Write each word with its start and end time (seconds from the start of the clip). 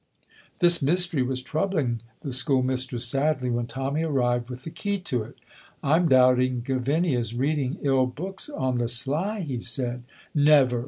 This 0.57 0.81
mystery 0.81 1.21
was 1.21 1.43
troubling 1.43 2.01
the 2.21 2.31
school 2.31 2.63
mistress 2.63 3.05
sadly 3.05 3.51
when 3.51 3.67
Tommy 3.67 4.01
arrived 4.01 4.49
with 4.49 4.63
the 4.63 4.71
key 4.71 4.97
to 5.01 5.21
it. 5.21 5.35
"I'm 5.83 6.09
doubting 6.09 6.61
Gavinia's 6.63 7.35
reading 7.35 7.77
ill 7.83 8.07
books 8.07 8.49
on 8.49 8.79
the 8.79 8.87
sly," 8.87 9.41
he 9.41 9.59
said. 9.59 10.01
"Never!" 10.33 10.79